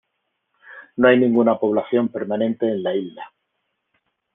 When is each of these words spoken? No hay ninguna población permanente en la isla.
No 0.97 1.09
hay 1.09 1.19
ninguna 1.19 1.59
población 1.59 2.09
permanente 2.09 2.65
en 2.65 2.81
la 2.81 2.95
isla. 2.95 3.31